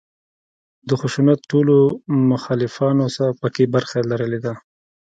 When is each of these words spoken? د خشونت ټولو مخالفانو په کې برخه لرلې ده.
د 0.87 0.89
خشونت 1.01 1.39
ټولو 1.51 1.75
مخالفانو 2.31 3.05
په 3.39 3.47
کې 3.55 3.63
برخه 3.75 3.97
لرلې 4.11 4.39
ده. 4.45 4.53